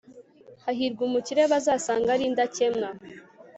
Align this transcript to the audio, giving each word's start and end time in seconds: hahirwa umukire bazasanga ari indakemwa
hahirwa 0.63 1.01
umukire 1.07 1.41
bazasanga 1.51 2.09
ari 2.15 2.23
indakemwa 2.29 2.89